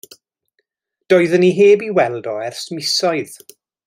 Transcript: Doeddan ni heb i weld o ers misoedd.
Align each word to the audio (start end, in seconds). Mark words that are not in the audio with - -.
Doeddan 1.09 1.41
ni 1.43 1.51
heb 1.59 1.81
i 1.89 1.91
weld 1.99 2.25
o 2.31 2.33
ers 2.47 2.65
misoedd. 2.73 3.35